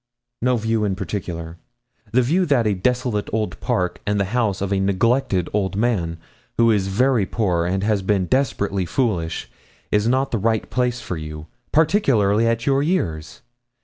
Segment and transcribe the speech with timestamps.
[0.41, 1.59] 'No view in particular;
[2.11, 6.17] the view that a desolate old park, and the house of a neglected old man,
[6.57, 9.47] who is very poor, and has been desperately foolish,
[9.91, 13.41] is not the right place for you, particularly at your years.